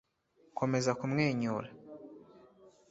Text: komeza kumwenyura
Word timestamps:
komeza 0.57 0.91
kumwenyura 0.99 1.69